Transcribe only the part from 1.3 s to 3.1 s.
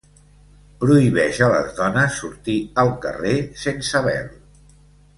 a les dones sortir al